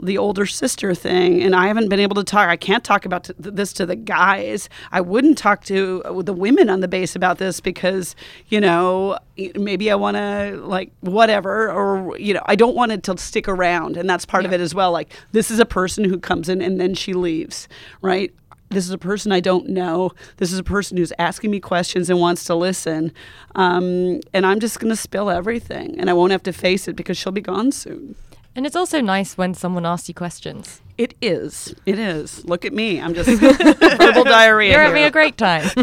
[0.00, 3.30] the older sister thing and i haven't been able to talk i can't talk about
[3.38, 7.38] this to the guys i wouldn't talk to uh, the women on the base about
[7.38, 8.14] this because
[8.48, 9.18] you know
[9.54, 13.48] maybe i want to like whatever or you know i don't want it to stick
[13.48, 14.48] around and that's part yeah.
[14.48, 17.12] of it as well like this is a person who comes in and then she
[17.12, 17.68] leaves
[18.02, 18.34] right
[18.70, 20.12] this is a person I don't know.
[20.38, 23.12] This is a person who's asking me questions and wants to listen.
[23.54, 26.96] Um, and I'm just going to spill everything and I won't have to face it
[26.96, 28.16] because she'll be gone soon.
[28.56, 30.80] And it's also nice when someone asks you questions.
[30.96, 31.74] It is.
[31.84, 32.42] It is.
[32.46, 32.98] Look at me.
[32.98, 34.72] I'm just verbal diarrhea.
[34.72, 35.68] You're having a great time.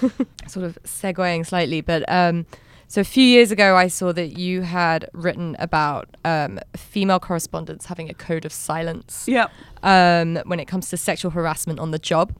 [0.46, 2.46] sort of segueing slightly, but um,
[2.86, 7.84] so a few years ago, I saw that you had written about um, female correspondents
[7.86, 9.26] having a code of silence.
[9.28, 9.50] Yep.
[9.82, 12.34] Um, when it comes to sexual harassment on the job,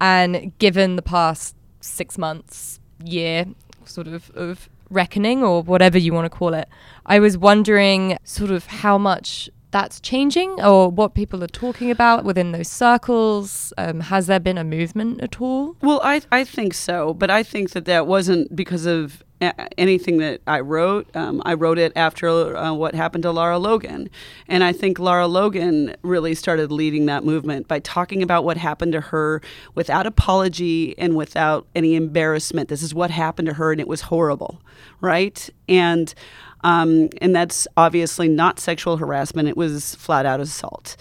[0.00, 3.46] and given the past six months, year,
[3.84, 6.68] sort of of reckoning or whatever you want to call it.
[7.06, 12.24] I was wondering sort of how much that's changing or what people are talking about
[12.24, 13.72] within those circles?
[13.78, 15.76] Um, has there been a movement at all?
[15.82, 19.22] Well, I, I think so, but I think that that wasn't because of
[19.78, 21.14] anything that I wrote.
[21.16, 24.10] Um, I wrote it after uh, what happened to Lara Logan.
[24.48, 28.92] And I think Lara Logan really started leading that movement by talking about what happened
[28.92, 29.40] to her
[29.74, 32.68] without apology and without any embarrassment.
[32.68, 34.60] This is what happened to her, and it was horrible,
[35.00, 35.48] right?
[35.68, 36.12] And
[36.64, 39.48] um, and that's obviously not sexual harassment.
[39.48, 40.96] It was flat out assault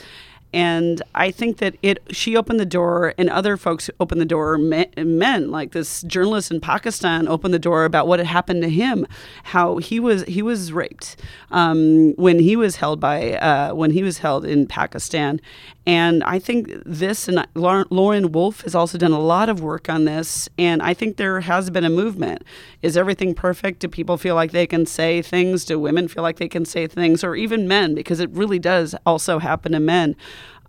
[0.52, 4.58] and I think that it she opened the door, and other folks opened the door.
[4.58, 9.06] Men, like this journalist in Pakistan opened the door about what had happened to him,
[9.44, 11.18] how he was he was raped
[11.52, 15.40] um, when he was held by uh, when he was held in Pakistan,
[15.86, 20.06] and I think this and Lauren Wolfe has also done a lot of work on
[20.06, 22.44] this, and I think there has been a movement.
[22.82, 23.80] Is everything perfect?
[23.80, 25.66] Do people feel like they can say things?
[25.66, 27.96] Do women feel like they can say things, or even men?
[27.96, 30.16] Because it really does also happen to men.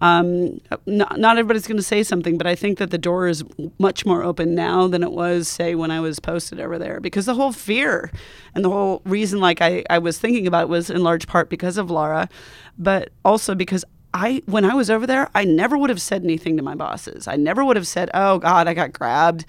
[0.02, 3.44] Um, not, not everybody's going to say something, but I think that the door is
[3.78, 7.00] much more open now than it was, say, when I was posted over there.
[7.00, 8.10] Because the whole fear
[8.54, 11.76] and the whole reason, like I, I was thinking about was in large part because
[11.76, 12.30] of Lara,
[12.78, 16.56] but also because I when I was over there, I never would have said anything
[16.56, 17.28] to my bosses.
[17.28, 19.44] I never would have said, "Oh God, I got grabbed."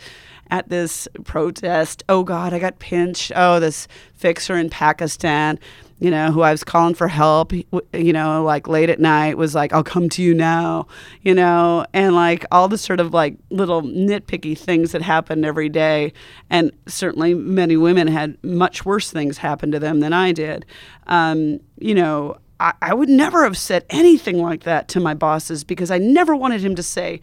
[0.53, 2.03] at this protest.
[2.09, 3.31] Oh God, I got pinched.
[3.37, 5.57] Oh, this fixer in Pakistan
[6.01, 9.53] you know, who I was calling for help, you know, like late at night was
[9.53, 10.87] like, I'll come to you now,
[11.21, 15.69] you know, and like all the sort of like little nitpicky things that happened every
[15.69, 16.11] day.
[16.49, 20.65] And certainly many women had much worse things happen to them than I did.
[21.05, 25.63] Um, you know, I, I would never have said anything like that to my bosses
[25.63, 27.19] because I never wanted him to say,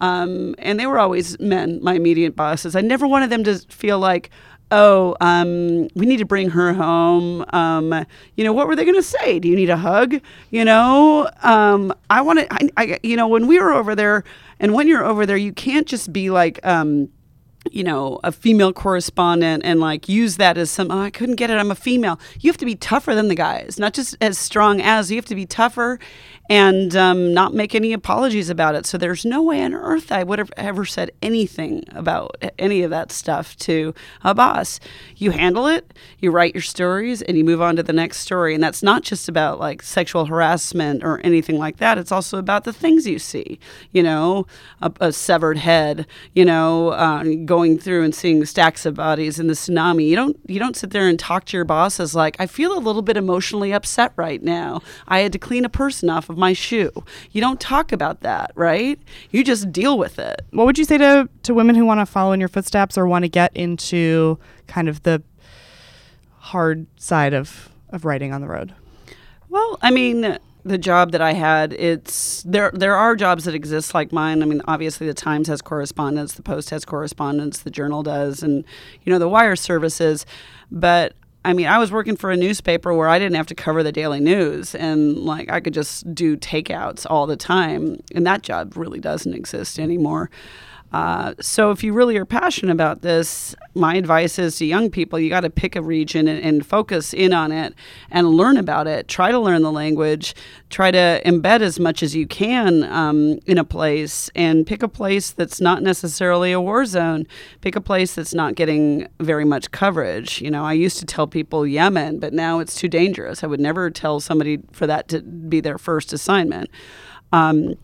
[0.00, 2.74] um, and they were always men, my immediate bosses.
[2.74, 4.30] I never wanted them to feel like,
[4.72, 7.44] oh, um, we need to bring her home.
[7.52, 8.04] Um,
[8.36, 9.38] you know, what were they going to say?
[9.38, 10.20] Do you need a hug?
[10.50, 14.24] You know, um, I want to, I, I, you know, when we were over there
[14.58, 17.08] and when you're over there, you can't just be like, um,
[17.70, 21.50] you know, a female correspondent and like use that as some, oh, I couldn't get
[21.50, 21.58] it.
[21.58, 22.18] I'm a female.
[22.40, 25.10] You have to be tougher than the guys, not just as strong as.
[25.10, 25.98] You have to be tougher
[26.50, 28.84] and um, not make any apologies about it.
[28.84, 32.90] So there's no way on earth I would have ever said anything about any of
[32.90, 34.80] that stuff to a boss.
[35.16, 38.54] You handle it, you write your stories, and you move on to the next story.
[38.54, 41.96] And that's not just about like sexual harassment or anything like that.
[41.96, 43.58] It's also about the things you see,
[43.92, 44.46] you know,
[44.80, 47.22] a, a severed head, you know, uh,
[47.52, 50.08] going through and seeing stacks of bodies in the tsunami.
[50.08, 52.80] You don't you don't sit there and talk to your bosses like I feel a
[52.80, 54.80] little bit emotionally upset right now.
[55.06, 56.90] I had to clean a person off of my shoe.
[57.30, 58.98] You don't talk about that, right?
[59.32, 60.40] You just deal with it.
[60.52, 63.06] What would you say to, to women who want to follow in your footsteps or
[63.06, 65.22] want to get into kind of the
[66.38, 68.72] hard side of, of writing on the road?
[69.50, 72.70] Well, I mean, the job that I had, it's there.
[72.72, 74.42] There are jobs that exist like mine.
[74.42, 78.64] I mean, obviously, the Times has correspondence, the Post has correspondence, the Journal does, and
[79.02, 80.24] you know the wire services.
[80.70, 83.82] But I mean, I was working for a newspaper where I didn't have to cover
[83.82, 88.42] the daily news, and like I could just do takeouts all the time, and that
[88.42, 90.30] job really doesn't exist anymore.
[90.92, 95.18] Uh, so if you really are passionate about this, my advice is to young people,
[95.18, 97.74] you got to pick a region and, and, focus in on it
[98.10, 99.08] and learn about it.
[99.08, 100.34] Try to learn the language.
[100.68, 104.88] Try to embed as much as you can um, in a place and pick a
[104.88, 107.26] place that's not necessarily a war zone.
[107.62, 110.42] Pick a place that's not getting very much coverage.
[110.42, 113.42] You know, I used to tell people Yemen, but now it's too dangerous.
[113.42, 116.68] I would never tell somebody for that to be their first assignment.
[117.32, 117.76] Um,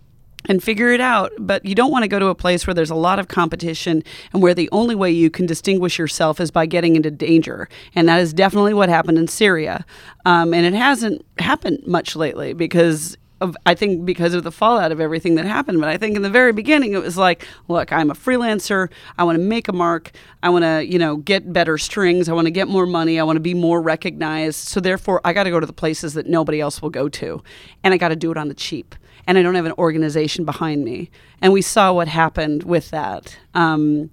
[0.49, 1.33] and figure it out.
[1.39, 4.03] But you don't want to go to a place where there's a lot of competition
[4.33, 7.69] and where the only way you can distinguish yourself is by getting into danger.
[7.95, 9.85] And that is definitely what happened in Syria.
[10.25, 13.17] Um, and it hasn't happened much lately because.
[13.41, 15.79] Of, I think because of the fallout of everything that happened.
[15.79, 18.91] But I think in the very beginning, it was like, look, I'm a freelancer.
[19.17, 20.11] I want to make a mark.
[20.43, 22.29] I want to, you know, get better strings.
[22.29, 23.21] I want to get more money.
[23.21, 24.67] I want to be more recognized.
[24.67, 27.41] So therefore, I got to go to the places that nobody else will go to.
[27.85, 28.97] And I got to do it on the cheap
[29.29, 31.11] and I don't have an organization behind me.
[31.43, 33.39] And we saw what happened with that.
[33.55, 34.11] Um,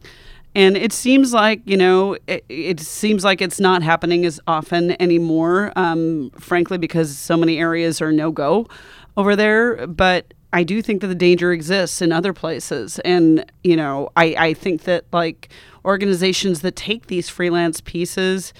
[0.53, 4.99] and it seems like you know it, it, seems like it's not happening as often
[5.01, 8.65] anymore um, frankly because so many areas are no go
[9.17, 13.75] over there but i do think that the danger exists in other places and you
[13.75, 15.49] know i, I think that like
[15.83, 18.53] organizations that take these freelance pieces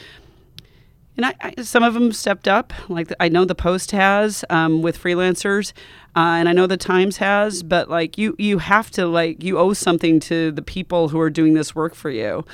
[1.17, 4.81] and I, I, some of them stepped up like i know the post has um,
[4.81, 5.73] with freelancers
[6.15, 9.57] uh, and I know the Times has, but like you, you have to like you
[9.57, 12.45] owe something to the people who are doing this work for you.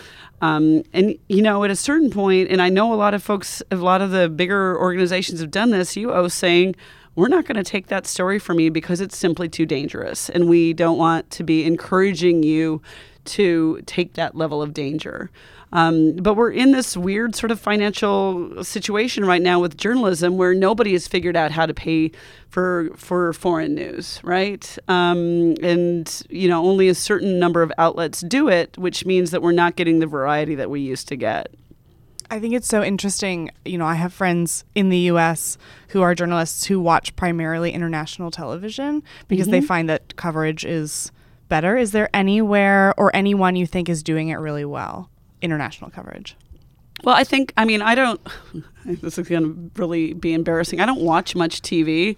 [0.42, 3.62] Um, and you know, at a certain point, and I know a lot of folks,
[3.70, 5.96] a lot of the bigger organizations have done this.
[5.96, 6.76] You owe saying,
[7.14, 10.50] "We're not going to take that story from you because it's simply too dangerous, and
[10.50, 12.82] we don't want to be encouraging you
[13.26, 15.30] to take that level of danger."
[15.74, 20.54] Um, but we're in this weird sort of financial situation right now with journalism where
[20.54, 22.12] nobody has figured out how to pay
[22.50, 24.78] for for foreign news, right?
[24.90, 29.42] Um, and you know, only a certain number of outlets do it, which means that
[29.42, 31.54] we're not getting the variety that we used to get.
[32.30, 33.52] I think it's so interesting.
[33.66, 35.58] You know, I have friends in the US
[35.90, 39.52] who are journalists who watch primarily international television because mm-hmm.
[39.52, 41.12] they find that coverage is
[41.52, 41.78] better.
[41.78, 45.12] Is there anywhere or anyone you think is doing it really well?
[45.42, 46.36] international coverage?
[47.04, 48.22] Well, I think, I mean, I don't,
[48.86, 50.80] this is going to really be embarrassing.
[50.80, 52.16] I don't watch much TV.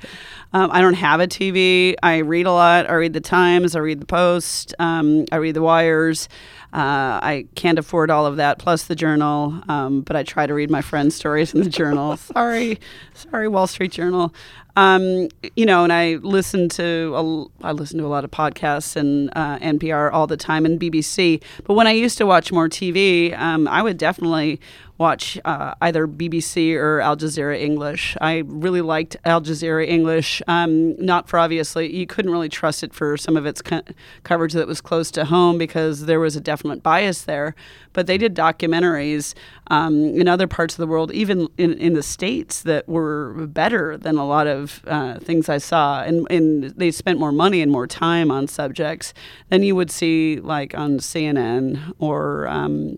[0.51, 1.95] Um, I don't have a TV.
[2.03, 2.89] I read a lot.
[2.89, 6.27] I read the Times, I read the Post, um, I read the Wires.
[6.73, 9.61] Uh, I can't afford all of that, plus the journal.
[9.69, 12.17] Um, but I try to read my friends' stories in the journal.
[12.17, 12.79] sorry,
[13.13, 14.33] sorry, Wall Street Journal.
[14.75, 18.95] Um, you know, and I listen to a, I listen to a lot of podcasts
[18.95, 21.43] and uh, NPR all the time and BBC.
[21.63, 24.59] But when I used to watch more TV, um, I would definitely
[24.97, 28.15] watch uh, either BBC or Al Jazeera English.
[28.21, 32.93] I really liked Al Jazeera English, um, not for obviously, you couldn't really trust it
[32.93, 33.81] for some of its co-
[34.23, 37.55] coverage that was close to home because there was a definite bias there.
[37.93, 39.33] But they did documentaries
[39.67, 43.97] um, in other parts of the world, even in, in the States, that were better
[43.97, 46.03] than a lot of uh, things I saw.
[46.03, 49.13] And, and they spent more money and more time on subjects
[49.49, 52.47] than you would see like on CNN or.
[52.47, 52.97] Um,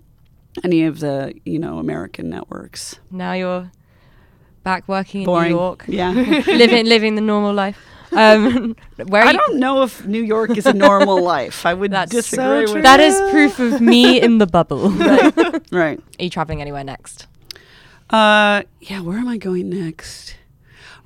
[0.63, 2.99] any of the you know American networks.
[3.11, 3.71] Now you're
[4.63, 5.51] back working in Boring.
[5.51, 5.85] New York.
[5.87, 6.11] Yeah,
[6.47, 7.77] living living the normal life.
[8.11, 8.75] Um,
[9.07, 11.65] where I don't know if New York is a normal life.
[11.65, 12.99] I would That's disagree so with that.
[12.99, 14.89] Is proof of me in the bubble.
[14.89, 15.71] right.
[15.71, 15.99] right.
[16.19, 17.27] Are you traveling anywhere next?
[18.09, 19.01] Uh, yeah.
[19.01, 20.37] Where am I going next?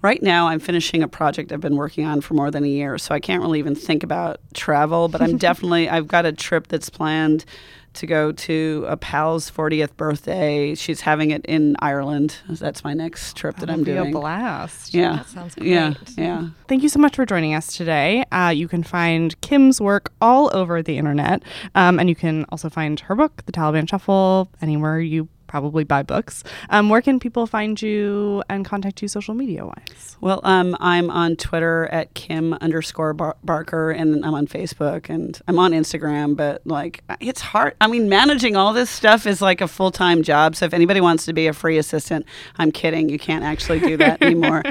[0.02, 2.98] Right now, I'm finishing a project I've been working on for more than a year,
[2.98, 5.10] so I can't really even think about travel.
[5.10, 7.46] But I'm definitely I've got a trip that's planned
[7.94, 10.76] to go to a pal's 40th birthday.
[10.76, 12.38] She's having it in Ireland.
[12.48, 14.10] That's my next trip that, that I'm doing.
[14.10, 14.94] a blast.
[14.94, 15.18] Yeah.
[15.18, 15.70] That sounds great.
[15.70, 15.96] Yeah.
[16.18, 16.50] Yeah.
[16.68, 18.24] Thank you so much for joining us today.
[18.32, 21.44] Uh, you can find Kim's work all over the internet.
[21.76, 26.04] Um, and you can also find her book, The Taliban Shuffle, anywhere you probably buy
[26.04, 26.44] books.
[26.70, 30.16] Um, where can people find you and contact you social media wise?
[30.22, 35.38] Well, um, I'm on Twitter at Kim underscore Bar- Barker, and I'm on Facebook, and
[35.48, 36.38] I'm on Instagram.
[36.38, 37.76] But like, it's hard.
[37.82, 40.56] I mean, managing all this stuff is like a full time job.
[40.56, 42.26] So if anybody wants to be a free assistant,
[42.58, 43.10] I'm kidding.
[43.10, 44.64] You can't actually do that anymore.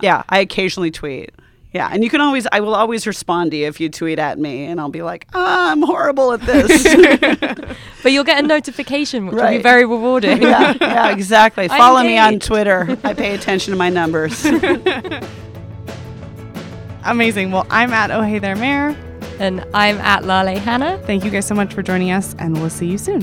[0.00, 1.32] yeah, I occasionally tweet.
[1.72, 4.38] Yeah, and you can always, I will always respond to you if you tweet at
[4.40, 6.84] me, and I'll be like, ah, I'm horrible at this.
[8.02, 10.40] But you'll get a notification, which will be very rewarding.
[10.40, 11.64] yeah, yeah, exactly.
[11.70, 12.40] I Follow me on.
[12.40, 12.96] Twitter.
[13.04, 14.42] I pay attention to my numbers.
[17.04, 17.50] Amazing.
[17.52, 18.96] Well, I'm at Oh Hey There Mayor.
[19.38, 20.98] And I'm at Lale Hannah.
[21.04, 23.22] Thank you guys so much for joining us, and we'll see you soon.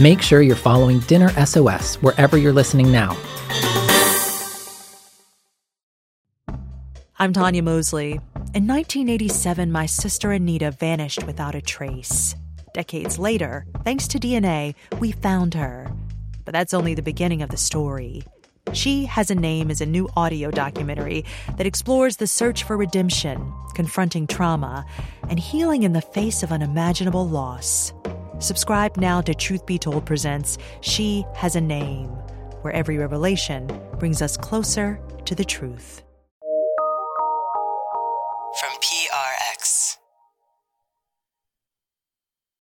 [0.00, 3.14] Make sure you're following Dinner SOS wherever you're listening now.
[7.18, 8.12] I'm Tanya Mosley.
[8.54, 12.34] In 1987, my sister Anita vanished without a trace.
[12.72, 15.92] Decades later, thanks to DNA, we found her.
[16.46, 18.24] But that's only the beginning of the story.
[18.72, 21.26] She Has a Name is a new audio documentary
[21.58, 24.86] that explores the search for redemption, confronting trauma,
[25.28, 27.92] and healing in the face of unimaginable loss.
[28.42, 32.08] Subscribe now to Truth Be Told Presents She Has a Name,
[32.62, 33.70] where every revelation
[34.00, 36.02] brings us closer to the truth.